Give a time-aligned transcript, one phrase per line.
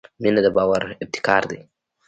[0.21, 1.59] •مینه د باور ابتکار دی.